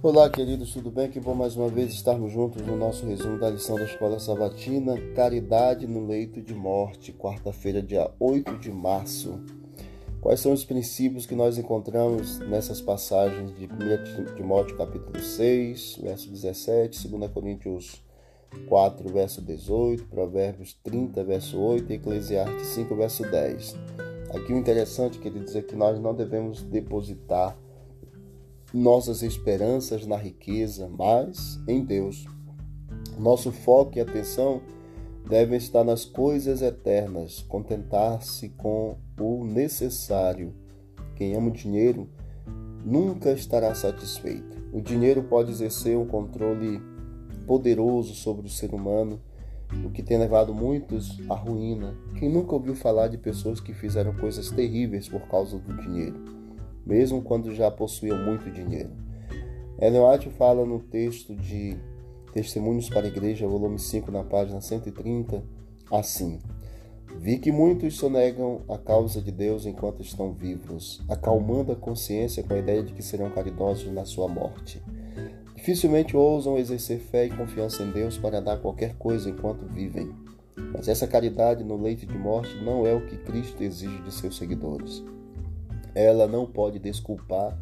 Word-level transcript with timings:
Olá, 0.00 0.30
queridos, 0.30 0.72
tudo 0.72 0.92
bem? 0.92 1.10
Que 1.10 1.18
bom 1.18 1.34
mais 1.34 1.56
uma 1.56 1.68
vez 1.68 1.92
estarmos 1.92 2.30
juntos 2.30 2.64
no 2.64 2.76
nosso 2.76 3.04
resumo 3.04 3.36
da 3.36 3.50
lição 3.50 3.74
da 3.74 3.82
Escola 3.82 4.20
Sabatina, 4.20 4.94
Caridade 5.12 5.88
no 5.88 6.06
Leito 6.06 6.40
de 6.40 6.54
Morte, 6.54 7.12
quarta-feira, 7.12 7.82
dia 7.82 8.08
8 8.20 8.58
de 8.58 8.70
março. 8.70 9.40
Quais 10.20 10.38
são 10.38 10.52
os 10.52 10.64
princípios 10.64 11.26
que 11.26 11.34
nós 11.34 11.58
encontramos 11.58 12.38
nessas 12.38 12.80
passagens 12.80 13.52
de 13.56 13.64
1 13.64 14.36
Timóteo 14.36 14.76
capítulo 14.76 15.20
6, 15.20 15.98
verso 16.00 16.30
17, 16.30 17.08
2 17.08 17.32
Coríntios 17.32 18.00
4, 18.68 19.12
verso 19.12 19.42
18, 19.42 20.04
Provérbios 20.06 20.74
30, 20.74 21.24
verso 21.24 21.58
8 21.58 21.90
e 21.92 21.96
Eclesiastes 21.96 22.68
5, 22.68 22.94
verso 22.94 23.24
10. 23.28 23.74
Aqui 24.32 24.52
o 24.52 24.58
interessante, 24.58 25.18
queridos, 25.18 25.56
é 25.56 25.62
que 25.62 25.74
nós 25.74 25.98
não 25.98 26.14
devemos 26.14 26.62
depositar 26.62 27.58
nossas 28.72 29.22
esperanças 29.22 30.06
na 30.06 30.16
riqueza, 30.16 30.88
mas 30.88 31.58
em 31.66 31.84
Deus. 31.84 32.26
Nosso 33.18 33.50
foco 33.50 33.98
e 33.98 34.00
atenção 34.00 34.60
devem 35.28 35.58
estar 35.58 35.84
nas 35.84 36.04
coisas 36.04 36.62
eternas, 36.62 37.42
contentar-se 37.42 38.48
com 38.50 38.96
o 39.20 39.44
necessário. 39.44 40.54
Quem 41.16 41.34
ama 41.34 41.48
o 41.48 41.52
dinheiro 41.52 42.08
nunca 42.84 43.32
estará 43.32 43.74
satisfeito. 43.74 44.56
O 44.72 44.80
dinheiro 44.80 45.22
pode 45.22 45.50
exercer 45.50 45.96
um 45.96 46.06
controle 46.06 46.80
poderoso 47.46 48.14
sobre 48.14 48.46
o 48.46 48.50
ser 48.50 48.74
humano, 48.74 49.20
o 49.84 49.90
que 49.90 50.02
tem 50.02 50.18
levado 50.18 50.54
muitos 50.54 51.18
à 51.28 51.34
ruína. 51.34 51.94
Quem 52.18 52.30
nunca 52.30 52.54
ouviu 52.54 52.74
falar 52.74 53.08
de 53.08 53.18
pessoas 53.18 53.60
que 53.60 53.74
fizeram 53.74 54.14
coisas 54.14 54.50
terríveis 54.50 55.08
por 55.08 55.22
causa 55.22 55.58
do 55.58 55.76
dinheiro? 55.82 56.37
Mesmo 56.88 57.20
quando 57.20 57.54
já 57.54 57.70
possuíam 57.70 58.16
muito 58.24 58.50
dinheiro. 58.50 58.90
Ellen 59.78 60.00
White 60.00 60.30
fala 60.30 60.64
no 60.64 60.80
texto 60.80 61.36
de 61.36 61.76
Testemunhos 62.32 62.88
para 62.88 63.06
a 63.06 63.08
Igreja, 63.08 63.46
volume 63.46 63.78
5, 63.78 64.10
na 64.10 64.24
página 64.24 64.60
130, 64.60 65.42
assim: 65.92 66.38
Vi 67.18 67.38
que 67.38 67.52
muitos 67.52 67.96
sonegam 67.96 68.62
a 68.68 68.78
causa 68.78 69.20
de 69.20 69.30
Deus 69.30 69.66
enquanto 69.66 70.00
estão 70.00 70.32
vivos, 70.32 71.02
acalmando 71.08 71.72
a 71.72 71.76
consciência 71.76 72.42
com 72.42 72.54
a 72.54 72.58
ideia 72.58 72.82
de 72.82 72.94
que 72.94 73.02
serão 73.02 73.30
caridosos 73.30 73.92
na 73.92 74.04
sua 74.06 74.26
morte. 74.26 74.82
Dificilmente 75.54 76.16
ousam 76.16 76.56
exercer 76.56 76.98
fé 76.98 77.26
e 77.26 77.30
confiança 77.30 77.82
em 77.82 77.90
Deus 77.90 78.16
para 78.16 78.40
dar 78.40 78.58
qualquer 78.58 78.94
coisa 78.94 79.28
enquanto 79.28 79.66
vivem. 79.66 80.10
Mas 80.72 80.88
essa 80.88 81.06
caridade 81.06 81.62
no 81.62 81.80
leito 81.80 82.06
de 82.06 82.16
morte 82.16 82.56
não 82.62 82.86
é 82.86 82.94
o 82.94 83.06
que 83.06 83.16
Cristo 83.18 83.62
exige 83.62 84.02
de 84.02 84.12
seus 84.12 84.36
seguidores 84.36 85.04
ela 85.98 86.26
não 86.26 86.46
pode 86.46 86.78
desculpar 86.78 87.58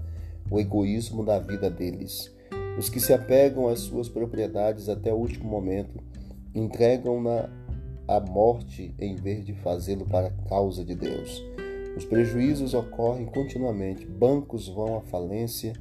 o 0.51 0.61
egoísmo 0.61 1.25
da 1.25 1.39
vida 1.39 1.71
deles. 1.71 2.33
Os 2.79 2.89
que 2.89 3.01
se 3.01 3.13
apegam 3.13 3.69
às 3.69 3.81
suas 3.81 4.09
propriedades 4.09 4.89
até 4.89 5.13
o 5.13 5.17
último 5.17 5.49
momento 5.49 5.99
entregam-na 6.55 7.49
à 8.07 8.21
morte 8.21 8.95
em 8.99 9.17
vez 9.17 9.45
de 9.45 9.55
fazê-lo 9.55 10.05
para 10.05 10.29
a 10.29 10.49
causa 10.49 10.85
de 10.85 10.95
Deus. 10.95 11.43
Os 11.97 12.05
prejuízos 12.05 12.75
ocorrem 12.75 13.25
continuamente, 13.27 14.07
bancos 14.07 14.69
vão 14.69 14.99
à 14.99 15.01
falência 15.01 15.73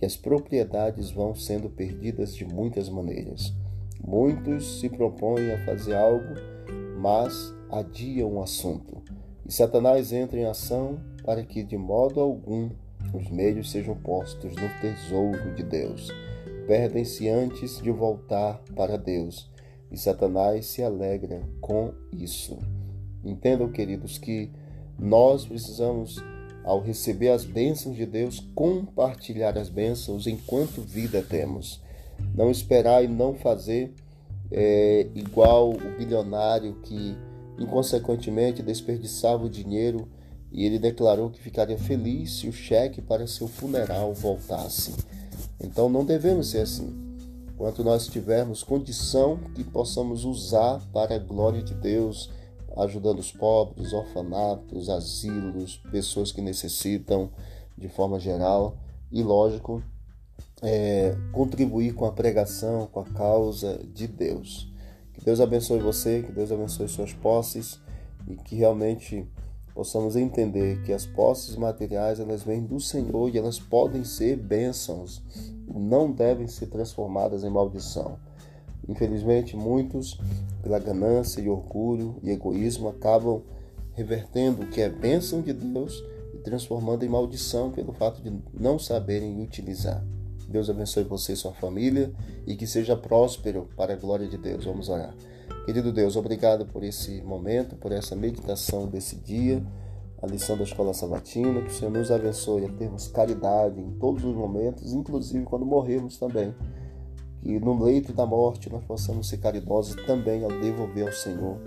e 0.00 0.06
as 0.06 0.16
propriedades 0.16 1.10
vão 1.10 1.34
sendo 1.34 1.68
perdidas 1.68 2.34
de 2.34 2.44
muitas 2.46 2.88
maneiras. 2.88 3.52
Muitos 4.02 4.80
se 4.80 4.88
propõem 4.88 5.50
a 5.52 5.64
fazer 5.66 5.94
algo, 5.94 6.34
mas 6.96 7.54
adiam 7.70 8.36
o 8.36 8.42
assunto. 8.42 9.02
E 9.46 9.52
Satanás 9.52 10.12
entra 10.12 10.38
em 10.38 10.46
ação 10.46 10.98
para 11.28 11.44
que 11.44 11.62
de 11.62 11.76
modo 11.76 12.20
algum 12.20 12.70
os 13.12 13.28
meios 13.30 13.70
sejam 13.70 13.94
postos 13.94 14.50
no 14.54 14.66
tesouro 14.80 15.54
de 15.54 15.62
Deus. 15.62 16.10
Perdem-se 16.66 17.28
antes 17.28 17.82
de 17.82 17.90
voltar 17.90 18.62
para 18.74 18.96
Deus, 18.96 19.50
e 19.92 19.98
Satanás 19.98 20.64
se 20.64 20.82
alegra 20.82 21.42
com 21.60 21.92
isso. 22.10 22.58
Entendam, 23.22 23.70
queridos, 23.70 24.16
que 24.16 24.50
nós 24.98 25.44
precisamos, 25.44 26.16
ao 26.64 26.80
receber 26.80 27.28
as 27.28 27.44
bênçãos 27.44 27.94
de 27.94 28.06
Deus, 28.06 28.40
compartilhar 28.54 29.58
as 29.58 29.68
bênçãos 29.68 30.26
enquanto 30.26 30.80
vida 30.80 31.20
temos. 31.20 31.82
Não 32.34 32.50
esperar 32.50 33.04
e 33.04 33.06
não 33.06 33.34
fazer 33.34 33.92
é, 34.50 35.06
igual 35.14 35.72
o 35.74 35.98
bilionário 35.98 36.76
que, 36.84 37.14
inconsequentemente, 37.58 38.62
desperdiçava 38.62 39.44
o 39.44 39.50
dinheiro 39.50 40.08
e 40.50 40.64
ele 40.64 40.78
declarou 40.78 41.30
que 41.30 41.40
ficaria 41.40 41.78
feliz 41.78 42.38
se 42.38 42.48
o 42.48 42.52
cheque 42.52 43.02
para 43.02 43.26
seu 43.26 43.46
funeral 43.46 44.14
voltasse. 44.14 44.94
Então 45.60 45.88
não 45.88 46.04
devemos 46.04 46.48
ser 46.48 46.60
assim. 46.60 47.08
Quanto 47.56 47.82
nós 47.82 48.06
tivermos 48.06 48.62
condição 48.62 49.38
que 49.54 49.64
possamos 49.64 50.24
usar 50.24 50.80
para 50.92 51.16
a 51.16 51.18
glória 51.18 51.62
de 51.62 51.74
Deus, 51.74 52.30
ajudando 52.76 53.18
os 53.18 53.32
pobres, 53.32 53.92
orfanatos, 53.92 54.88
asilos, 54.88 55.76
pessoas 55.90 56.30
que 56.30 56.40
necessitam 56.40 57.30
de 57.76 57.88
forma 57.88 58.20
geral 58.20 58.76
e, 59.10 59.22
lógico, 59.22 59.82
é, 60.62 61.16
contribuir 61.32 61.94
com 61.94 62.04
a 62.04 62.12
pregação, 62.12 62.86
com 62.86 63.00
a 63.00 63.04
causa 63.04 63.80
de 63.92 64.06
Deus. 64.06 64.72
Que 65.12 65.24
Deus 65.24 65.40
abençoe 65.40 65.80
você, 65.80 66.22
que 66.22 66.32
Deus 66.32 66.52
abençoe 66.52 66.88
suas 66.88 67.12
posses 67.12 67.80
e 68.28 68.36
que 68.36 68.54
realmente 68.54 69.26
possamos 69.78 70.16
entender 70.16 70.82
que 70.82 70.92
as 70.92 71.06
posses 71.06 71.54
materiais 71.54 72.18
elas 72.18 72.42
vêm 72.42 72.64
do 72.64 72.80
Senhor 72.80 73.32
e 73.32 73.38
elas 73.38 73.60
podem 73.60 74.02
ser 74.02 74.34
bênçãos, 74.34 75.22
não 75.72 76.10
devem 76.10 76.48
ser 76.48 76.66
transformadas 76.66 77.44
em 77.44 77.48
maldição. 77.48 78.18
Infelizmente, 78.88 79.56
muitos, 79.56 80.20
pela 80.64 80.80
ganância 80.80 81.40
e 81.40 81.48
orgulho 81.48 82.16
e 82.24 82.30
egoísmo, 82.30 82.88
acabam 82.88 83.40
revertendo 83.92 84.62
o 84.62 84.66
que 84.66 84.80
é 84.80 84.88
bênção 84.88 85.42
de 85.42 85.52
Deus 85.52 86.02
e 86.34 86.38
transformando 86.38 87.04
em 87.04 87.08
maldição 87.08 87.70
pelo 87.70 87.92
fato 87.92 88.20
de 88.20 88.36
não 88.52 88.80
saberem 88.80 89.40
utilizar. 89.40 90.04
Deus 90.48 90.70
abençoe 90.70 91.04
você 91.04 91.34
e 91.34 91.36
sua 91.36 91.52
família 91.52 92.12
e 92.46 92.56
que 92.56 92.66
seja 92.66 92.96
próspero 92.96 93.68
para 93.76 93.92
a 93.92 93.96
glória 93.96 94.26
de 94.26 94.38
Deus. 94.38 94.64
Vamos 94.64 94.88
orar. 94.88 95.14
Querido 95.66 95.92
Deus, 95.92 96.16
obrigado 96.16 96.64
por 96.64 96.82
esse 96.82 97.20
momento, 97.20 97.76
por 97.76 97.92
essa 97.92 98.16
meditação 98.16 98.86
desse 98.86 99.16
dia, 99.16 99.62
a 100.22 100.26
lição 100.26 100.56
da 100.56 100.64
escola 100.64 100.94
sabatina. 100.94 101.60
Que 101.60 101.70
o 101.70 101.74
Senhor 101.74 101.90
nos 101.90 102.10
abençoe 102.10 102.64
a 102.64 102.72
termos 102.72 103.08
caridade 103.08 103.78
em 103.78 103.90
todos 103.98 104.24
os 104.24 104.34
momentos, 104.34 104.92
inclusive 104.92 105.44
quando 105.44 105.66
morrermos 105.66 106.16
também. 106.16 106.54
Que 107.42 107.60
no 107.60 107.84
leito 107.84 108.14
da 108.14 108.24
morte 108.24 108.70
nós 108.70 108.82
possamos 108.84 109.28
ser 109.28 109.38
caridosos 109.38 109.94
também 110.06 110.42
ao 110.42 110.50
devolver 110.60 111.06
ao 111.06 111.12
Senhor 111.12 111.60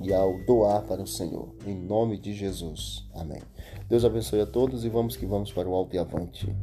e 0.00 0.14
ao 0.14 0.38
doar 0.44 0.82
para 0.82 1.02
o 1.02 1.06
Senhor. 1.06 1.48
Em 1.66 1.74
nome 1.74 2.16
de 2.16 2.32
Jesus. 2.32 3.08
Amém. 3.12 3.42
Deus 3.88 4.04
abençoe 4.04 4.40
a 4.40 4.46
todos 4.46 4.84
e 4.84 4.88
vamos 4.88 5.16
que 5.16 5.26
vamos 5.26 5.52
para 5.52 5.68
o 5.68 5.74
alto 5.74 5.96
e 5.96 5.98
avante. 5.98 6.54